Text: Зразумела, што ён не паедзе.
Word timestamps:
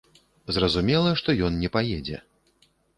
Зразумела, 0.57 1.13
што 1.23 1.37
ён 1.47 1.63
не 1.63 1.73
паедзе. 1.79 2.27